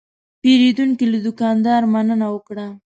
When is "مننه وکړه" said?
1.93-2.67